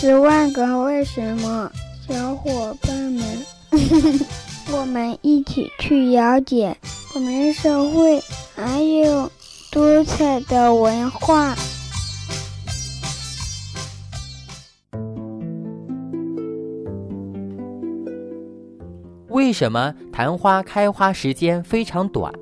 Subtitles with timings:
[0.00, 1.68] 十万个为什么，
[2.06, 3.24] 小伙伴们，
[4.72, 6.76] 我们一起去了解
[7.16, 8.22] 我们社会
[8.54, 9.28] 还有
[9.72, 11.52] 多彩的文化。
[19.30, 22.32] 为什么昙花开花时间非常短？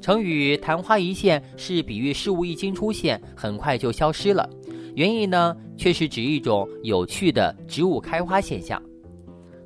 [0.00, 4.50] 成语“昙花一现”是比喻事物一经出现，很快就消失了。
[4.94, 8.80] 原意呢，却是指一种有趣的植物开花现象。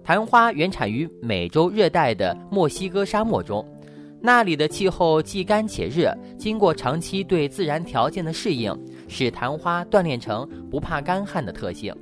[0.04, 3.66] 昙花原产于美洲热带的墨西哥沙漠中，
[4.20, 8.72] 那里的气候既干且热，经过长期对自然条件的适应，
[9.08, 11.94] 使昙花锻炼成不怕干旱的特性。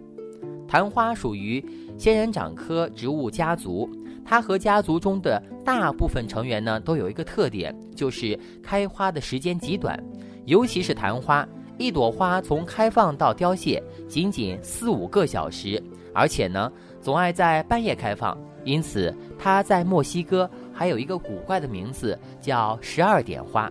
[0.68, 1.64] 昙花属于
[1.96, 3.88] 仙人掌科植物家族。
[4.26, 10.02] 它和家族中的大部分成员呢，都有一个特点，就是开花的时间极短，
[10.46, 11.46] 尤其是昙花，
[11.76, 23.70] 一朵花从开放到凋谢仅仅四五个小时，而且呢，总爱在半夜开放，因此它在墨西哥还有一个古怪的名字，叫十二点花。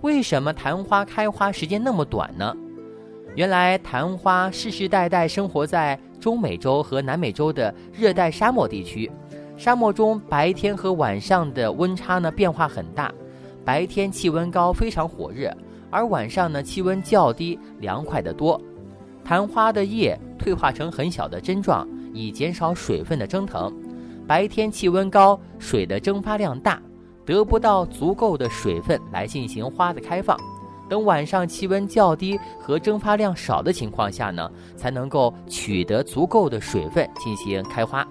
[0.00, 2.54] 为什么昙花开花时间那么短呢？
[3.34, 9.10] 原来昙花世世代代生活在中美洲和南美洲的热带沙漠地区。
[9.56, 13.12] 沙漠中白天和晚上的温差呢变化很大，
[13.64, 15.52] 白天气温高，非常火热，
[15.90, 18.60] 而晚上呢气温较低，凉快得多。
[19.24, 23.72] 昙花的叶退化成很小的针状，以减少水分的蒸腾。
[24.26, 26.80] 白天气温高，水的蒸发量大，
[27.24, 30.38] 得不到足够的水分来进行花的开放。
[30.88, 38.06] 等晚上气温较低和蒸发量少的情况下呢，才能够取得足够的水分进行开花。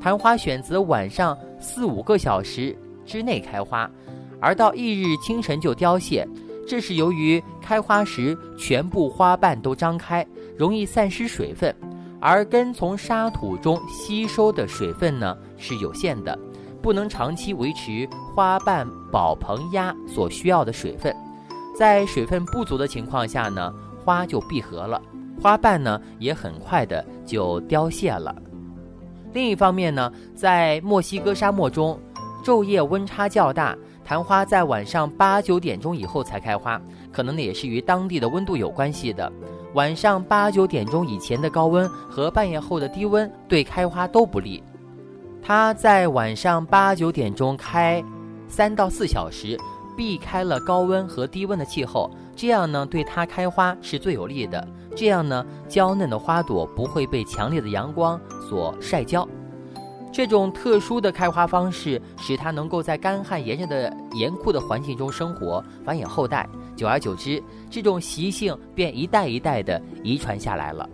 [0.00, 3.90] 昙花选择晚上四五个小时之内开花，
[4.40, 6.24] 而到翌日清晨就凋谢。
[6.68, 10.24] 这是由于开花时全部花瓣都张开，
[10.54, 11.74] 容易散失水分，
[12.20, 16.38] 而根从沙土中吸收的水分呢是有限的，
[16.82, 21.14] 不能长期维持花瓣保膨压所需要的水分。
[21.74, 23.72] 在水分不足的情况下呢，
[24.04, 25.00] 花就闭合了，
[25.40, 28.34] 花瓣呢也很快的就凋谢了。
[29.32, 31.98] 另一方面呢，在墨西哥沙漠中，
[32.44, 33.74] 昼夜温差较大，
[34.08, 36.80] 昙花在晚上八九点钟以后才开花，
[37.12, 39.30] 可能呢也是与当地的温度有关系的。
[39.74, 44.64] 晚上八九点钟以前的高温和半夜后的低温对开花都不利。
[45.42, 48.02] 它在晚上八九点钟开
[48.48, 49.58] 三到四小时，
[49.94, 54.66] 避开了高温和低温的气候，这样呢对它开花是最有利的。
[54.96, 58.18] 这样呢，娇嫩的花朵不会被强烈的阳光
[58.48, 59.28] 所晒焦。
[60.12, 66.48] 这种特殊的开花方式，使它能够在干旱炎热的严酷的环境中生活，繁衍后代。
[66.74, 70.88] 久而久之，这种习性便一代一代的遗传下来了。